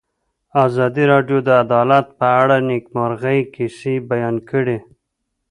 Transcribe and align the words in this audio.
ازادي 0.65 1.03
راډیو 1.11 1.37
د 1.47 1.49
عدالت 1.63 2.07
په 2.19 2.27
اړه 2.41 2.55
د 2.59 2.63
نېکمرغۍ 2.69 3.39
کیسې 3.55 3.93
بیان 4.09 4.35
کړې. 4.49 4.77